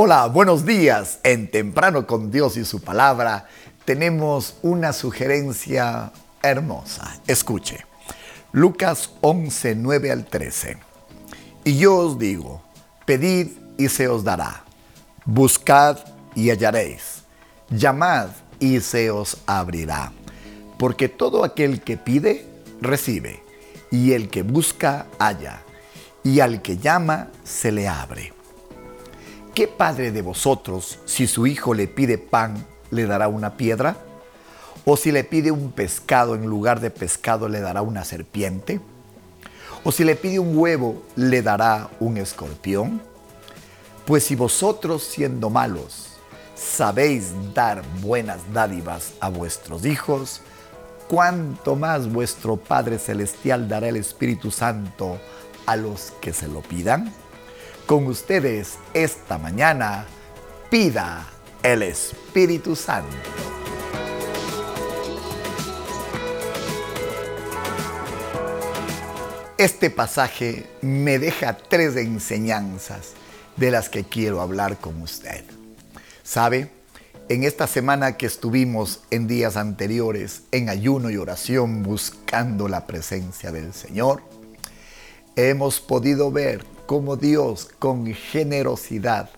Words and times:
Hola, 0.00 0.28
buenos 0.28 0.64
días. 0.64 1.18
En 1.24 1.50
Temprano 1.50 2.06
con 2.06 2.30
Dios 2.30 2.56
y 2.56 2.64
su 2.64 2.80
palabra 2.80 3.48
tenemos 3.84 4.54
una 4.62 4.92
sugerencia 4.92 6.12
hermosa. 6.40 7.18
Escuche. 7.26 7.84
Lucas 8.52 9.10
11, 9.22 9.74
9 9.74 10.12
al 10.12 10.24
13. 10.24 10.78
Y 11.64 11.78
yo 11.78 11.96
os 11.96 12.16
digo, 12.16 12.62
pedid 13.06 13.48
y 13.76 13.88
se 13.88 14.06
os 14.06 14.22
dará. 14.22 14.62
Buscad 15.24 15.98
y 16.36 16.50
hallaréis. 16.50 17.24
Llamad 17.68 18.28
y 18.60 18.78
se 18.78 19.10
os 19.10 19.38
abrirá. 19.46 20.12
Porque 20.78 21.08
todo 21.08 21.42
aquel 21.42 21.82
que 21.82 21.96
pide, 21.96 22.46
recibe. 22.80 23.42
Y 23.90 24.12
el 24.12 24.28
que 24.28 24.42
busca, 24.42 25.06
halla. 25.18 25.62
Y 26.22 26.38
al 26.38 26.62
que 26.62 26.76
llama, 26.76 27.32
se 27.42 27.72
le 27.72 27.88
abre. 27.88 28.37
¿Qué 29.58 29.66
padre 29.66 30.12
de 30.12 30.22
vosotros, 30.22 31.00
si 31.04 31.26
su 31.26 31.48
hijo 31.48 31.74
le 31.74 31.88
pide 31.88 32.16
pan, 32.16 32.64
le 32.92 33.06
dará 33.06 33.26
una 33.26 33.56
piedra? 33.56 33.96
¿O 34.84 34.96
si 34.96 35.10
le 35.10 35.24
pide 35.24 35.50
un 35.50 35.72
pescado 35.72 36.36
en 36.36 36.46
lugar 36.46 36.78
de 36.78 36.92
pescado, 36.92 37.48
le 37.48 37.58
dará 37.58 37.82
una 37.82 38.04
serpiente? 38.04 38.80
¿O 39.82 39.90
si 39.90 40.04
le 40.04 40.14
pide 40.14 40.38
un 40.38 40.56
huevo, 40.56 41.02
le 41.16 41.42
dará 41.42 41.90
un 41.98 42.18
escorpión? 42.18 43.02
Pues 44.06 44.22
si 44.22 44.36
vosotros, 44.36 45.02
siendo 45.02 45.50
malos, 45.50 46.10
sabéis 46.54 47.32
dar 47.52 47.82
buenas 48.00 48.38
dádivas 48.52 49.14
a 49.18 49.28
vuestros 49.28 49.84
hijos, 49.86 50.40
cuánto 51.08 51.74
más 51.74 52.08
vuestro 52.12 52.58
Padre 52.58 53.00
Celestial 53.00 53.68
dará 53.68 53.88
el 53.88 53.96
Espíritu 53.96 54.52
Santo 54.52 55.18
a 55.66 55.74
los 55.74 56.12
que 56.20 56.32
se 56.32 56.46
lo 56.46 56.60
pidan. 56.60 57.12
Con 57.88 58.06
ustedes 58.06 58.74
esta 58.92 59.38
mañana, 59.38 60.04
pida 60.68 61.26
el 61.62 61.80
Espíritu 61.80 62.76
Santo. 62.76 63.16
Este 69.56 69.88
pasaje 69.88 70.66
me 70.82 71.18
deja 71.18 71.56
tres 71.56 71.96
enseñanzas 71.96 73.14
de 73.56 73.70
las 73.70 73.88
que 73.88 74.04
quiero 74.04 74.42
hablar 74.42 74.76
con 74.76 75.00
usted. 75.00 75.42
¿Sabe? 76.22 76.70
En 77.30 77.42
esta 77.42 77.66
semana 77.66 78.18
que 78.18 78.26
estuvimos 78.26 79.00
en 79.10 79.26
días 79.26 79.56
anteriores 79.56 80.42
en 80.52 80.68
ayuno 80.68 81.08
y 81.08 81.16
oración 81.16 81.82
buscando 81.82 82.68
la 82.68 82.86
presencia 82.86 83.50
del 83.50 83.72
Señor, 83.72 84.22
hemos 85.36 85.80
podido 85.80 86.30
ver 86.30 86.76
cómo 86.88 87.16
Dios 87.16 87.68
con 87.78 88.06
generosidad 88.06 89.28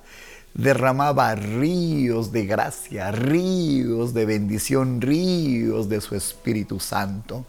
derramaba 0.54 1.34
ríos 1.34 2.30
de 2.30 2.46
gracia, 2.46 3.10
ríos 3.10 4.14
de 4.14 4.24
bendición, 4.24 5.00
ríos 5.00 5.88
de 5.88 6.00
su 6.00 6.14
Espíritu 6.14 6.78
Santo, 6.78 7.44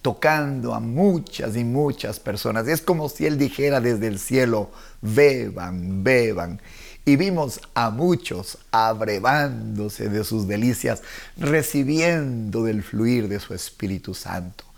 tocando 0.00 0.74
a 0.74 0.80
muchas 0.80 1.56
y 1.56 1.64
muchas 1.64 2.18
personas. 2.18 2.68
Es 2.68 2.80
como 2.80 3.10
si 3.10 3.26
Él 3.26 3.36
dijera 3.36 3.82
desde 3.82 4.06
el 4.06 4.18
cielo, 4.18 4.70
beban, 5.02 6.02
beban. 6.02 6.62
Y 7.04 7.16
vimos 7.16 7.60
a 7.74 7.90
muchos 7.90 8.56
abrevándose 8.70 10.08
de 10.08 10.24
sus 10.24 10.48
delicias, 10.48 11.02
recibiendo 11.36 12.64
del 12.64 12.82
fluir 12.82 13.28
de 13.28 13.40
su 13.40 13.52
Espíritu 13.52 14.14
Santo. 14.14 14.69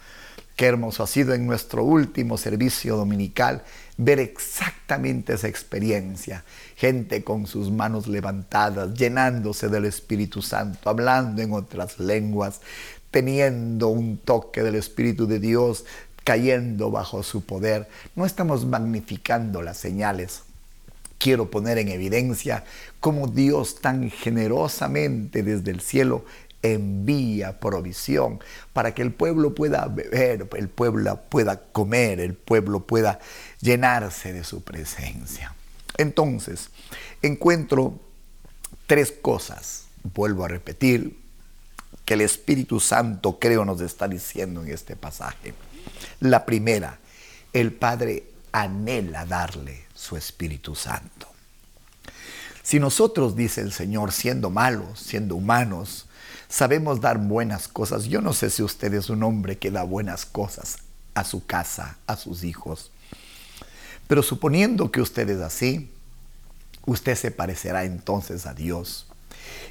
Qué 0.63 0.69
hermoso 0.69 1.03
ha 1.03 1.09
sido 1.09 1.35
en 1.35 1.45
nuestro 1.45 1.83
último 1.83 2.39
servicio 2.39 2.95
dominical 2.95 3.65
ver 3.97 4.21
exactamente 4.21 5.33
esa 5.33 5.49
experiencia. 5.49 6.45
Gente 6.77 7.25
con 7.25 7.49
sus 7.49 7.73
manos 7.73 8.07
levantadas, 8.07 8.95
llenándose 8.95 9.69
del 9.69 9.87
Espíritu 9.87 10.41
Santo, 10.41 10.89
hablando 10.89 11.43
en 11.43 11.53
otras 11.53 11.99
lenguas, 11.99 12.61
teniendo 13.11 13.89
un 13.89 14.19
toque 14.19 14.63
del 14.63 14.77
Espíritu 14.77 15.27
de 15.27 15.41
Dios, 15.41 15.85
cayendo 16.23 16.93
bajo 16.93 17.25
su 17.25 17.45
poder. 17.45 17.89
No 18.15 18.25
estamos 18.25 18.65
magnificando 18.65 19.63
las 19.63 19.79
señales. 19.79 20.43
Quiero 21.19 21.51
poner 21.51 21.79
en 21.79 21.89
evidencia 21.89 22.63
cómo 23.01 23.27
Dios 23.27 23.81
tan 23.81 24.11
generosamente 24.11 25.43
desde 25.43 25.73
el 25.73 25.81
cielo 25.81 26.25
envía 26.63 27.59
provisión 27.59 28.41
para 28.73 28.95
que 28.95 29.03
el 29.03 29.13
pueblo 29.13 29.55
pueda 29.55 29.87
beber, 29.87 30.49
el 30.57 30.69
pueblo 30.69 31.21
pueda 31.29 31.61
comer, 31.73 32.21
el 32.21 32.35
pueblo 32.35 32.81
pueda 32.87 33.19
llenarse 33.61 34.33
de 34.33 34.45
su 34.45 34.63
presencia. 34.63 35.55
Entonces, 35.99 36.71
encuentro 37.21 38.01
tres 38.87 39.13
cosas, 39.13 39.87
vuelvo 40.15 40.45
a 40.45 40.49
repetir, 40.49 41.21
que 42.05 42.15
el 42.15 42.23
Espíritu 42.23 42.81
Santo 42.81 43.39
creo 43.39 43.65
nos 43.65 43.81
está 43.81 44.09
diciendo 44.09 44.63
en 44.63 44.73
este 44.73 44.97
pasaje. 44.97 45.55
La 46.21 46.45
primera, 46.45 46.99
el 47.53 47.73
Padre 47.73 48.25
anhela 48.53 49.25
darle 49.25 49.85
su 49.95 50.17
Espíritu 50.17 50.75
Santo. 50.75 51.29
Si 52.63 52.79
nosotros, 52.79 53.35
dice 53.37 53.61
el 53.61 53.73
Señor, 53.73 54.13
siendo 54.13 54.51
malos, 54.51 55.01
siendo 55.01 55.37
humanos, 55.37 56.07
sabemos 56.53 57.01
dar 57.01 57.17
buenas 57.17 57.67
cosas. 57.67 58.05
Yo 58.05 58.21
no 58.21 58.35
sé 58.35 58.51
si 58.51 58.63
usted 58.63 58.93
es 58.93 59.09
un 59.09 59.23
hombre 59.23 59.57
que 59.57 59.71
da 59.71 59.85
buenas 59.85 60.27
cosas 60.27 60.79
a 61.15 61.25
su 61.25 61.47
casa, 61.47 61.97
a 62.07 62.15
sus 62.15 62.45
hijos. 62.45 62.91
Pero 64.07 64.23
suponiendo 64.23 64.93
que 64.93 65.01
usted 65.01 65.31
es 65.31 65.41
así, 65.41 65.91
usted 66.85 67.15
se 67.17 67.31
parecerá 67.31 67.85
entonces 67.85 68.45
a 68.45 68.53
Dios. 68.53 69.07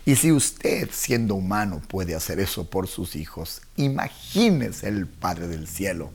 Y 0.07 0.15
si 0.15 0.31
usted, 0.31 0.89
siendo 0.91 1.35
humano, 1.35 1.83
puede 1.87 2.15
hacer 2.15 2.39
eso 2.39 2.67
por 2.67 2.87
sus 2.87 3.15
hijos, 3.15 3.61
imagínese 3.77 4.87
el 4.87 5.05
Padre 5.05 5.47
del 5.47 5.67
Cielo. 5.67 6.09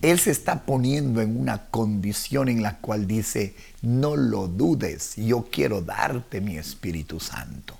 Él 0.00 0.20
se 0.20 0.30
está 0.30 0.64
poniendo 0.64 1.20
en 1.20 1.40
una 1.40 1.66
condición 1.66 2.48
en 2.48 2.62
la 2.62 2.78
cual 2.78 3.08
dice, 3.08 3.56
no 3.82 4.14
lo 4.14 4.46
dudes, 4.46 5.16
yo 5.16 5.48
quiero 5.50 5.82
darte 5.82 6.40
mi 6.40 6.56
Espíritu 6.56 7.18
Santo. 7.18 7.76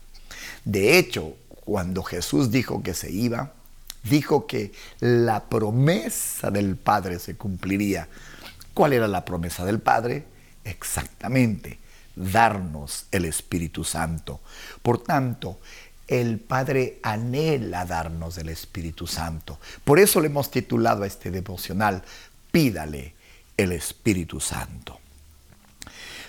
De 0.64 0.98
hecho, 0.98 1.36
cuando 1.66 2.04
Jesús 2.04 2.52
dijo 2.52 2.80
que 2.84 2.94
se 2.94 3.10
iba, 3.10 3.52
dijo 4.04 4.46
que 4.46 4.72
la 5.00 5.48
promesa 5.48 6.52
del 6.52 6.76
Padre 6.76 7.18
se 7.18 7.36
cumpliría. 7.36 8.08
¿Cuál 8.72 8.92
era 8.92 9.08
la 9.08 9.24
promesa 9.24 9.64
del 9.64 9.80
Padre? 9.80 10.24
Exactamente, 10.62 11.80
darnos 12.14 13.06
el 13.10 13.24
Espíritu 13.24 13.82
Santo. 13.82 14.40
Por 14.80 15.02
tanto, 15.02 15.58
el 16.06 16.38
Padre 16.38 17.00
anhela 17.02 17.84
darnos 17.84 18.38
el 18.38 18.48
Espíritu 18.48 19.08
Santo. 19.08 19.58
Por 19.84 19.98
eso 19.98 20.20
le 20.20 20.28
hemos 20.28 20.52
titulado 20.52 21.02
a 21.02 21.08
este 21.08 21.32
devocional, 21.32 22.04
pídale 22.52 23.12
el 23.56 23.72
Espíritu 23.72 24.38
Santo. 24.38 25.00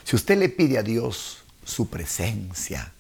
Si 0.04 0.16
usted 0.16 0.40
le 0.40 0.50
pide 0.50 0.80
a 0.80 0.84
Dios 0.84 1.44
su 1.64 1.90
presencia, 1.90 2.92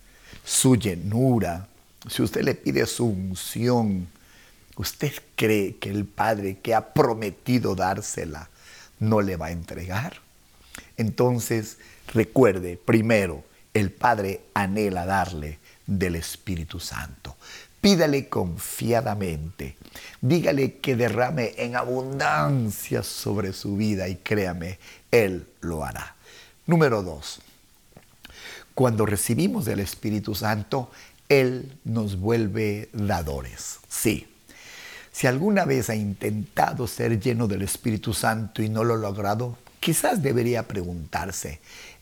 su 0.46 0.76
llenura, 0.76 1.68
si 2.06 2.22
usted 2.22 2.44
le 2.44 2.56
pide 2.56 2.86
su 2.86 3.06
unción, 3.06 4.08
¿usted 4.76 5.14
cree 5.36 5.78
que 5.78 5.90
el 5.90 6.06
Padre 6.06 6.60
que 6.60 6.76
ha 6.76 6.94
prometido 6.94 7.76
dársela 7.76 8.50
no 9.00 9.22
le 9.22 9.36
va 9.36 9.48
a 9.48 9.52
entregar? 9.52 10.18
Entonces, 10.98 11.78
recuerde, 12.14 12.78
primero, 12.78 13.44
el 13.74 13.92
Padre 13.92 14.42
anhela 14.54 15.06
darle 15.06 15.60
del 15.86 16.16
Espíritu 16.16 16.80
Santo. 16.80 17.36
Pídale 17.82 18.28
confiadamente. 18.28 19.78
Dígale 20.22 20.78
que 20.78 20.96
derrame 20.96 21.54
en 21.58 21.76
abundancia 21.76 23.04
sobre 23.04 23.54
su 23.54 23.78
vida 23.78 24.08
y 24.08 24.16
créame, 24.18 24.80
Él 25.12 25.48
lo 25.62 25.86
hará. 25.86 26.16
Número 26.66 27.04
dos, 27.04 27.40
cuando 28.74 29.06
recibimos 29.06 29.68
el 29.68 29.80
Espíritu 29.80 30.36
Santo, 30.36 30.92
él 31.30 31.78
nos 31.84 32.20
vuelve 32.20 32.90
dadores. 32.94 33.80
Sí. 33.88 34.28
Si 35.12 35.28
alguna 35.28 35.66
vez 35.66 35.90
ha 35.90 35.96
intentado 35.96 36.88
ser 36.88 37.20
lleno 37.20 37.48
del 37.48 37.64
Espíritu 37.64 38.14
Santo 38.14 38.62
y 38.62 38.70
no 38.70 38.84
lo 38.84 38.94
ha 38.94 38.98
logrado, 38.98 39.58
quizás 39.80 40.22
debería 40.22 40.68
preguntarse, 40.68 41.60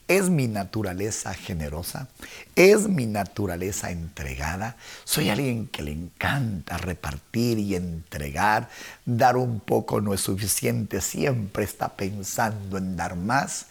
¿es 0.08 0.30
mi 0.30 0.48
naturaleza 0.48 1.34
generosa? 1.34 2.10
¿Es 2.56 2.90
mi 2.90 3.06
naturaleza 3.06 3.90
entregada? 3.92 4.76
¿Soy 5.06 5.30
alguien 5.30 5.68
que 5.68 5.84
le 5.84 5.92
encanta 5.92 6.78
repartir 6.78 7.58
y 7.58 7.76
entregar? 7.76 8.70
¿Dar 9.06 9.38
un 9.38 9.62
poco 9.62 10.02
no 10.02 10.14
es 10.14 10.22
suficiente? 10.22 11.00
¿Siempre 11.00 11.64
está 11.64 11.96
pensando 11.96 12.78
en 12.78 12.98
dar 12.98 13.16
más? 13.16 13.68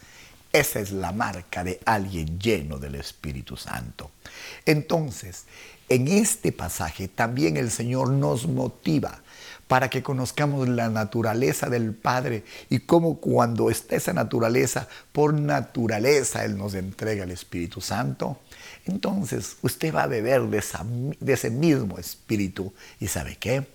Esa 0.54 0.78
es 0.78 0.92
la 0.92 1.10
marca 1.10 1.64
de 1.64 1.80
alguien 1.84 2.38
lleno 2.38 2.78
del 2.78 2.94
Espíritu 2.94 3.56
Santo. 3.56 4.12
Entonces, 4.64 5.46
en 5.88 6.06
este 6.06 6.52
pasaje 6.52 7.08
también 7.08 7.56
el 7.56 7.72
Señor 7.72 8.10
nos 8.10 8.46
motiva 8.46 9.20
para 9.66 9.90
que 9.90 10.04
conozcamos 10.04 10.68
la 10.68 10.90
naturaleza 10.90 11.68
del 11.68 11.92
Padre 11.92 12.44
y 12.70 12.78
cómo 12.78 13.18
cuando 13.18 13.68
está 13.68 13.96
esa 13.96 14.12
naturaleza, 14.12 14.86
por 15.10 15.34
naturaleza 15.34 16.44
Él 16.44 16.56
nos 16.56 16.74
entrega 16.74 17.24
el 17.24 17.32
Espíritu 17.32 17.80
Santo, 17.80 18.38
entonces 18.84 19.56
usted 19.60 19.92
va 19.92 20.04
a 20.04 20.06
beber 20.06 20.42
de, 20.42 21.32
ese 21.32 21.50
mismo 21.50 21.98
Espíritu 21.98 22.72
y 23.00 23.08
¿sabe 23.08 23.38
qué? 23.40 23.66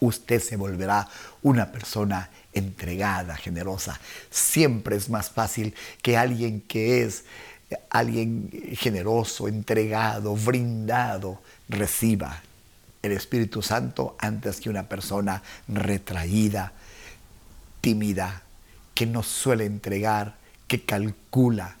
Usted 0.00 0.40
se 0.40 0.56
volverá 0.56 1.08
una 1.42 1.72
persona 1.72 2.30
entregada, 2.52 3.36
generosa. 3.36 3.98
Siempre 4.30 4.96
es 4.96 5.08
más 5.08 5.30
fácil 5.30 5.74
que 6.02 6.16
alguien 6.16 6.60
que 6.60 7.02
es 7.02 7.24
alguien 7.90 8.50
generoso, 8.78 9.48
entregado, 9.48 10.34
brindado, 10.34 11.40
reciba 11.68 12.42
el 13.02 13.12
Espíritu 13.12 13.62
Santo 13.62 14.16
antes 14.18 14.60
que 14.60 14.70
una 14.70 14.88
persona 14.88 15.42
retraída, 15.68 16.72
tímida, 17.80 18.42
que 18.94 19.06
no 19.06 19.22
suele 19.22 19.66
entregar, 19.66 20.36
que 20.66 20.84
calcula. 20.84 21.77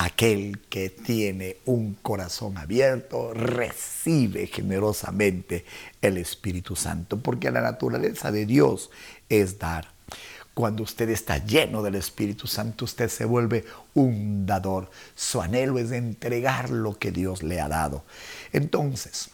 Aquel 0.00 0.60
que 0.70 0.90
tiene 0.90 1.56
un 1.64 1.94
corazón 1.94 2.56
abierto 2.56 3.34
recibe 3.34 4.46
generosamente 4.46 5.64
el 6.00 6.18
Espíritu 6.18 6.76
Santo, 6.76 7.18
porque 7.18 7.50
la 7.50 7.62
naturaleza 7.62 8.30
de 8.30 8.46
Dios 8.46 8.90
es 9.28 9.58
dar. 9.58 9.88
Cuando 10.54 10.84
usted 10.84 11.08
está 11.10 11.44
lleno 11.44 11.82
del 11.82 11.96
Espíritu 11.96 12.46
Santo, 12.46 12.84
usted 12.84 13.08
se 13.08 13.24
vuelve 13.24 13.64
un 13.94 14.46
dador. 14.46 14.88
Su 15.16 15.42
anhelo 15.42 15.80
es 15.80 15.90
entregar 15.90 16.70
lo 16.70 16.96
que 16.96 17.10
Dios 17.10 17.42
le 17.42 17.60
ha 17.60 17.66
dado. 17.66 18.04
Entonces, 18.52 19.30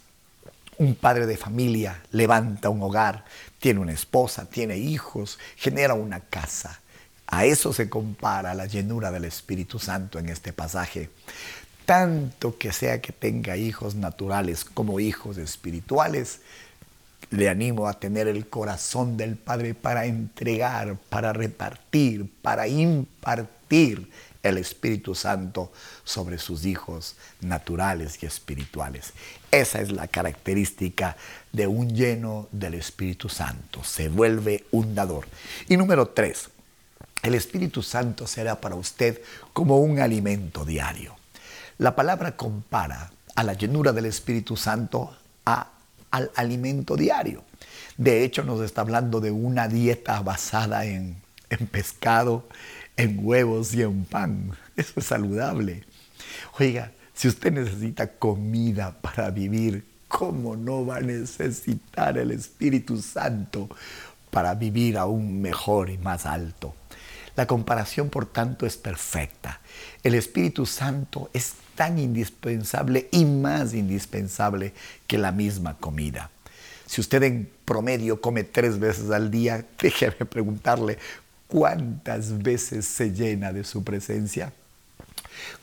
un 0.78 0.94
padre 0.94 1.26
de 1.26 1.36
familia 1.36 2.02
levanta 2.10 2.70
un 2.70 2.80
hogar, 2.82 3.26
tiene 3.58 3.80
una 3.80 3.92
esposa, 3.92 4.48
tiene 4.48 4.78
hijos, 4.78 5.38
genera 5.56 5.92
una 5.92 6.20
casa. 6.20 6.80
A 7.26 7.44
eso 7.46 7.72
se 7.72 7.88
compara 7.88 8.54
la 8.54 8.66
llenura 8.66 9.10
del 9.10 9.24
Espíritu 9.24 9.78
Santo 9.78 10.18
en 10.18 10.28
este 10.28 10.52
pasaje. 10.52 11.10
Tanto 11.84 12.56
que 12.56 12.72
sea 12.72 13.00
que 13.00 13.12
tenga 13.12 13.56
hijos 13.56 13.94
naturales 13.94 14.64
como 14.64 15.00
hijos 15.00 15.36
espirituales, 15.36 16.40
le 17.30 17.48
animo 17.48 17.88
a 17.88 17.98
tener 17.98 18.28
el 18.28 18.48
corazón 18.48 19.16
del 19.16 19.36
Padre 19.36 19.74
para 19.74 20.06
entregar, 20.06 20.96
para 21.08 21.32
repartir, 21.32 22.30
para 22.42 22.68
impartir 22.68 24.08
el 24.42 24.58
Espíritu 24.58 25.14
Santo 25.14 25.72
sobre 26.04 26.38
sus 26.38 26.66
hijos 26.66 27.16
naturales 27.40 28.22
y 28.22 28.26
espirituales. 28.26 29.12
Esa 29.50 29.80
es 29.80 29.90
la 29.90 30.06
característica 30.06 31.16
de 31.52 31.66
un 31.66 31.94
lleno 31.94 32.48
del 32.52 32.74
Espíritu 32.74 33.28
Santo. 33.28 33.82
Se 33.82 34.08
vuelve 34.08 34.64
un 34.70 34.94
dador. 34.94 35.26
Y 35.68 35.76
número 35.76 36.08
tres, 36.08 36.50
el 37.24 37.34
Espíritu 37.34 37.82
Santo 37.82 38.26
será 38.26 38.60
para 38.60 38.74
usted 38.74 39.22
como 39.54 39.78
un 39.78 39.98
alimento 39.98 40.66
diario. 40.66 41.16
La 41.78 41.96
palabra 41.96 42.36
compara 42.36 43.10
a 43.34 43.42
la 43.42 43.54
llenura 43.54 43.92
del 43.92 44.04
Espíritu 44.04 44.58
Santo 44.58 45.16
al 45.46 46.30
alimento 46.36 46.96
diario. 46.96 47.42
De 47.96 48.24
hecho, 48.24 48.44
nos 48.44 48.60
está 48.60 48.82
hablando 48.82 49.22
de 49.22 49.30
una 49.30 49.68
dieta 49.68 50.20
basada 50.20 50.84
en, 50.84 51.16
en 51.48 51.66
pescado, 51.66 52.46
en 52.98 53.18
huevos 53.22 53.72
y 53.72 53.80
en 53.80 54.04
pan. 54.04 54.50
Eso 54.76 54.92
es 54.96 55.06
saludable. 55.06 55.82
Oiga, 56.60 56.92
si 57.14 57.28
usted 57.28 57.52
necesita 57.52 58.06
comida 58.06 59.00
para 59.00 59.30
vivir, 59.30 59.86
¿cómo 60.08 60.56
no 60.56 60.84
va 60.84 60.96
a 60.96 61.00
necesitar 61.00 62.18
el 62.18 62.32
Espíritu 62.32 63.00
Santo 63.00 63.70
para 64.30 64.54
vivir 64.54 64.98
aún 64.98 65.40
mejor 65.40 65.88
y 65.88 65.96
más 65.96 66.26
alto? 66.26 66.74
La 67.36 67.46
comparación, 67.46 68.10
por 68.10 68.26
tanto, 68.26 68.66
es 68.66 68.76
perfecta. 68.76 69.60
El 70.02 70.14
Espíritu 70.14 70.66
Santo 70.66 71.30
es 71.32 71.54
tan 71.74 71.98
indispensable 71.98 73.08
y 73.10 73.24
más 73.24 73.74
indispensable 73.74 74.72
que 75.06 75.18
la 75.18 75.32
misma 75.32 75.76
comida. 75.78 76.30
Si 76.86 77.00
usted 77.00 77.22
en 77.24 77.50
promedio 77.64 78.20
come 78.20 78.44
tres 78.44 78.78
veces 78.78 79.10
al 79.10 79.30
día, 79.30 79.64
déjeme 79.80 80.26
preguntarle, 80.26 80.98
cuántas 81.48 82.42
veces 82.42 82.86
se 82.86 83.12
llena 83.12 83.52
de 83.52 83.64
su 83.64 83.84
presencia. 83.84 84.52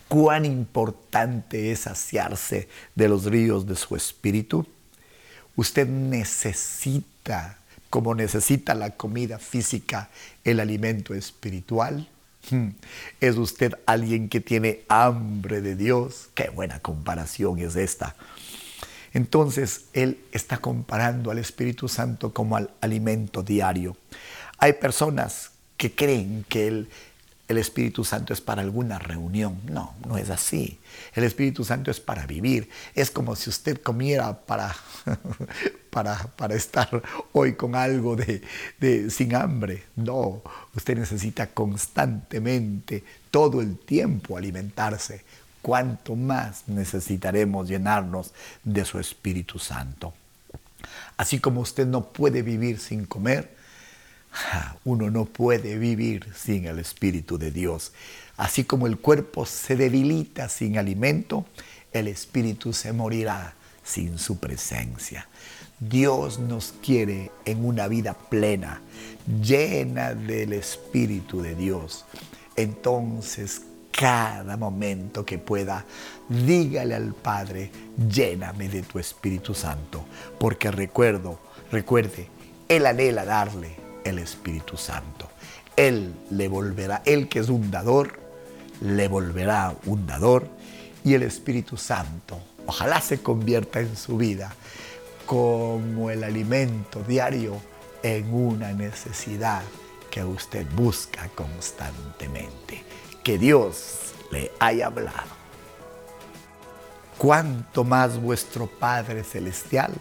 Cuán 0.08 0.46
importante 0.46 1.72
es 1.72 1.82
saciarse 1.82 2.68
de 2.96 3.08
los 3.08 3.26
ríos 3.26 3.66
de 3.66 3.76
su 3.76 3.96
espíritu. 3.96 4.68
Usted 5.56 5.88
necesita, 5.88 7.58
como 7.92 8.16
necesita 8.16 8.74
la 8.74 8.92
comida 8.92 9.38
física, 9.38 10.10
el 10.44 10.60
alimento 10.60 11.14
espiritual. 11.14 12.10
Hmm. 12.50 12.70
¿Es 13.20 13.36
usted 13.36 13.74
alguien 13.86 14.30
que 14.30 14.40
tiene 14.40 14.80
hambre 14.88 15.62
de 15.62 15.76
Dios? 15.76 16.30
Qué 16.34 16.50
buena 16.50 16.80
comparación 16.80 17.60
es 17.60 17.76
esta. 17.76 18.16
Entonces, 19.14 19.86
Él 19.92 20.20
está 20.32 20.58
comparando 20.58 21.32
al 21.32 21.38
Espíritu 21.38 21.90
Santo 21.90 22.34
como 22.34 22.56
al 22.56 22.72
alimento 22.80 23.44
diario. 23.44 23.98
Hay 24.58 24.74
personas 24.74 25.52
que 25.76 25.94
creen 25.94 26.46
que 26.48 26.68
el, 26.68 26.90
el 27.52 27.58
Espíritu 27.58 28.04
Santo 28.04 28.34
es 28.34 28.42
para 28.42 28.62
alguna 28.62 28.98
reunión. 29.00 29.62
No, 29.70 29.94
no 30.08 30.18
es 30.18 30.30
así. 30.30 30.80
El 31.14 31.24
Espíritu 31.24 31.64
Santo 31.64 31.92
es 31.92 32.00
para 32.00 32.26
vivir. 32.26 32.70
Es 32.96 33.12
como 33.12 33.36
si 33.36 33.50
usted 33.50 33.82
comiera 33.82 34.38
para, 34.40 34.76
para, 35.90 36.18
para 36.36 36.56
estar 36.56 37.02
hoy 37.34 37.54
con 37.56 37.76
algo 37.76 38.16
de, 38.16 38.42
de, 38.80 39.10
sin 39.10 39.36
hambre. 39.36 39.84
No, 39.96 40.42
usted 40.76 40.98
necesita 40.98 41.48
constantemente, 41.48 43.04
todo 43.30 43.62
el 43.62 43.78
tiempo 43.78 44.38
alimentarse. 44.38 45.24
Cuanto 45.62 46.16
más 46.16 46.64
necesitaremos 46.68 47.70
llenarnos 47.70 48.34
de 48.64 48.84
su 48.84 49.00
Espíritu 49.00 49.60
Santo. 49.60 50.14
Así 51.18 51.40
como 51.40 51.62
usted 51.62 51.86
no 51.86 52.06
puede 52.06 52.42
vivir 52.42 52.80
sin 52.80 53.06
comer, 53.06 53.61
uno 54.84 55.10
no 55.10 55.26
puede 55.26 55.78
vivir 55.78 56.28
sin 56.36 56.66
el 56.66 56.80
Espíritu 56.80 57.38
de 57.38 57.52
Dios. 57.52 57.94
Así 58.38 58.64
como 58.64 58.88
el 58.88 58.98
cuerpo 58.98 59.46
se 59.46 59.76
debilita 59.76 60.50
sin 60.50 60.78
alimento, 60.78 61.46
el 61.94 62.08
Espíritu 62.08 62.74
se 62.74 62.94
morirá 62.94 63.54
sin 63.84 64.18
su 64.18 64.40
presencia. 64.40 65.28
Dios 65.80 66.40
nos 66.40 66.74
quiere 66.84 67.32
en 67.46 67.66
una 67.66 67.88
vida 67.88 68.14
plena, 68.14 68.82
llena 69.42 70.14
del 70.14 70.54
Espíritu 70.54 71.42
de 71.42 71.56
Dios. 71.56 72.06
Entonces, 72.56 73.64
cada 73.92 74.58
momento 74.58 75.26
que 75.26 75.38
pueda, 75.38 75.86
dígale 76.30 76.96
al 76.96 77.14
Padre, 77.14 77.72
lléname 78.10 78.70
de 78.70 78.84
tu 78.84 79.00
Espíritu 79.00 79.54
Santo, 79.54 80.06
porque 80.40 80.72
recuerdo, 80.72 81.40
recuerde, 81.72 82.28
Él 82.70 82.86
anhela 82.86 83.26
darle 83.26 83.81
el 84.04 84.20
Espíritu 84.20 84.78
Santo. 84.78 85.30
Él 85.76 86.14
le 86.30 86.48
volverá, 86.48 87.02
Él 87.06 87.28
que 87.30 87.40
es 87.40 87.50
un 87.50 87.72
dador, 87.72 88.20
le 88.82 89.08
volverá 89.08 89.76
un 89.86 90.06
dador 90.08 90.48
y 91.04 91.14
el 91.14 91.24
Espíritu 91.24 91.78
Santo 91.78 92.40
ojalá 92.66 93.02
se 93.02 93.22
convierta 93.22 93.80
en 93.80 93.96
su 93.96 94.18
vida 94.18 94.54
como 95.26 96.10
el 96.10 96.24
alimento 96.24 97.04
diario 97.04 97.62
en 98.04 98.34
una 98.34 98.74
necesidad 98.74 99.62
que 100.10 100.24
usted 100.24 100.66
busca 100.76 101.30
constantemente. 101.30 102.84
Que 103.24 103.38
Dios 103.38 104.14
le 104.32 104.52
haya 104.60 104.88
hablado. 104.88 105.42
Cuanto 107.18 107.84
más 107.84 108.20
vuestro 108.20 108.68
Padre 108.68 109.24
Celestial 109.24 109.94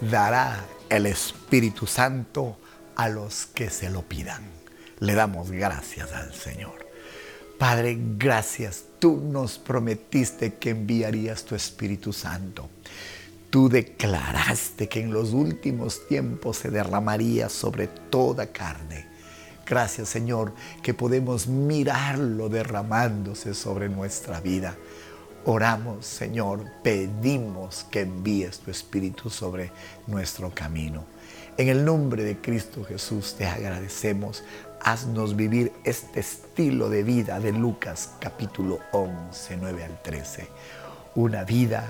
dará 0.00 0.64
el 0.88 1.06
Espíritu 1.06 1.86
Santo 1.86 2.56
a 3.00 3.08
los 3.08 3.46
que 3.46 3.70
se 3.70 3.88
lo 3.88 4.02
pidan. 4.02 4.42
Le 4.98 5.14
damos 5.14 5.50
gracias 5.50 6.12
al 6.12 6.34
Señor. 6.34 6.86
Padre, 7.58 7.96
gracias. 8.18 8.84
Tú 8.98 9.16
nos 9.16 9.56
prometiste 9.56 10.56
que 10.56 10.70
enviarías 10.70 11.44
tu 11.44 11.54
Espíritu 11.54 12.12
Santo. 12.12 12.68
Tú 13.48 13.70
declaraste 13.70 14.90
que 14.90 15.00
en 15.00 15.14
los 15.14 15.32
últimos 15.32 16.06
tiempos 16.08 16.58
se 16.58 16.70
derramaría 16.70 17.48
sobre 17.48 17.86
toda 17.86 18.48
carne. 18.48 19.06
Gracias 19.66 20.10
Señor 20.10 20.52
que 20.82 20.92
podemos 20.92 21.46
mirarlo 21.46 22.50
derramándose 22.50 23.54
sobre 23.54 23.88
nuestra 23.88 24.42
vida. 24.42 24.76
Oramos 25.46 26.04
Señor, 26.04 26.66
pedimos 26.82 27.86
que 27.90 28.00
envíes 28.00 28.58
tu 28.58 28.70
Espíritu 28.70 29.30
sobre 29.30 29.72
nuestro 30.06 30.50
camino. 30.50 31.06
En 31.60 31.68
el 31.68 31.84
nombre 31.84 32.24
de 32.24 32.38
Cristo 32.38 32.84
Jesús 32.84 33.34
te 33.36 33.44
agradecemos. 33.44 34.42
Haznos 34.80 35.36
vivir 35.36 35.70
este 35.84 36.20
estilo 36.20 36.88
de 36.88 37.02
vida 37.02 37.38
de 37.38 37.52
Lucas 37.52 38.12
capítulo 38.18 38.78
11, 38.92 39.58
9 39.58 39.84
al 39.84 40.00
13. 40.00 40.48
Una 41.16 41.44
vida 41.44 41.84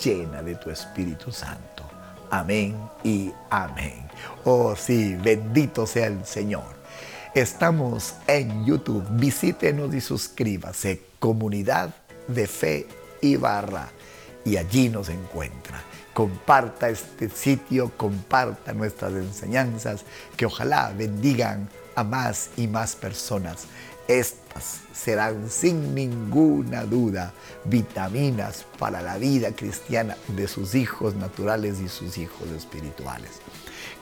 llena 0.00 0.44
de 0.44 0.54
tu 0.54 0.70
Espíritu 0.70 1.32
Santo. 1.32 1.82
Amén 2.30 2.76
y 3.02 3.32
amén. 3.50 4.06
Oh 4.44 4.76
sí, 4.76 5.16
bendito 5.16 5.88
sea 5.88 6.06
el 6.06 6.24
Señor. 6.24 6.76
Estamos 7.34 8.14
en 8.28 8.64
YouTube. 8.64 9.04
Visítenos 9.10 9.92
y 9.92 10.00
suscríbase. 10.00 11.02
Comunidad 11.18 11.92
de 12.28 12.46
Fe 12.46 12.86
y 13.20 13.34
Barra. 13.34 13.88
Y 14.44 14.56
allí 14.56 14.88
nos 14.88 15.08
encuentra. 15.08 15.82
Comparta 16.12 16.88
este 16.88 17.28
sitio, 17.28 17.90
comparta 17.96 18.72
nuestras 18.72 19.12
enseñanzas, 19.12 20.04
que 20.36 20.46
ojalá 20.46 20.92
bendigan 20.96 21.68
a 21.96 22.04
más 22.04 22.50
y 22.56 22.66
más 22.68 22.94
personas. 22.94 23.66
Estas 24.06 24.80
serán 24.92 25.50
sin 25.50 25.94
ninguna 25.94 26.84
duda 26.84 27.32
vitaminas 27.64 28.66
para 28.78 29.00
la 29.00 29.16
vida 29.16 29.52
cristiana 29.52 30.16
de 30.28 30.46
sus 30.46 30.74
hijos 30.74 31.14
naturales 31.14 31.80
y 31.80 31.88
sus 31.88 32.18
hijos 32.18 32.48
espirituales. 32.50 33.30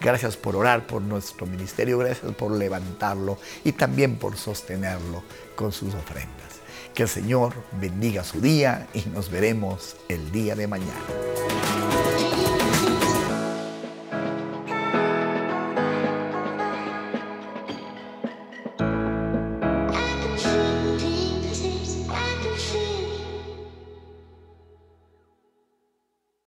Gracias 0.00 0.36
por 0.36 0.56
orar 0.56 0.86
por 0.88 1.02
nuestro 1.02 1.46
ministerio, 1.46 1.98
gracias 1.98 2.34
por 2.34 2.50
levantarlo 2.50 3.38
y 3.62 3.72
también 3.72 4.16
por 4.16 4.36
sostenerlo 4.36 5.22
con 5.54 5.70
sus 5.70 5.94
ofrendas. 5.94 6.61
Que 6.94 7.04
el 7.04 7.08
Señor 7.08 7.54
bendiga 7.80 8.22
su 8.22 8.40
día 8.40 8.86
y 8.92 9.08
nos 9.08 9.30
veremos 9.30 9.96
el 10.08 10.30
día 10.30 10.54
de 10.54 10.66
mañana. 10.66 11.51